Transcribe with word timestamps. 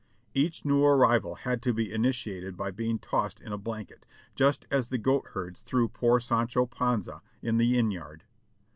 Each 0.33 0.65
new 0.65 0.83
arrival 0.83 1.35
had 1.35 1.61
to 1.61 1.75
be 1.75 1.93
initiated 1.93 2.57
by 2.57 2.71
being 2.71 2.97
tossed 2.97 3.39
in 3.39 3.51
a 3.53 3.57
blanket, 3.59 4.03
just 4.33 4.65
as 4.71 4.89
the 4.89 4.97
g"oatherds 4.97 5.61
threw 5.61 5.89
poor 5.89 6.19
Sancho 6.19 6.65
Panza 6.65 7.21
in 7.43 7.57
the 7.57 7.77
inn 7.77 7.91
yard. 7.91 8.23